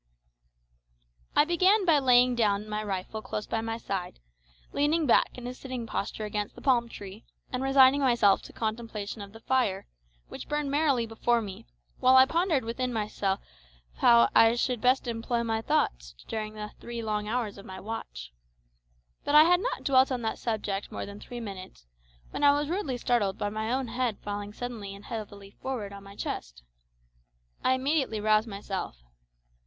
[1.35, 4.19] I began by laying down my rifle close by my side,
[4.71, 8.57] leaning back in a sitting posture against the palm tree, and resigning myself to the
[8.57, 9.85] contemplation of the fire,
[10.27, 11.67] which burned merrily before me,
[11.99, 13.41] while I pondered with myself
[13.97, 18.33] how I should best employ my thoughts during the three long hours of my watch.
[19.23, 21.85] But I had not dwelt on that subject more than three minutes,
[22.31, 26.03] when I was rudely startled by my own head falling suddenly and heavily forward on
[26.03, 26.63] my chest.
[27.63, 28.97] I immediately roused myself.